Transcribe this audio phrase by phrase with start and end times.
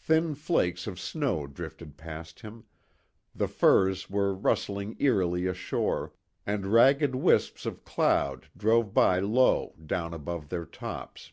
[0.00, 2.64] Thin flakes of snow drifted past him;
[3.36, 6.12] the firs were rustling eerily ashore,
[6.44, 11.30] and ragged wisps of cloud drove by low down above their tops.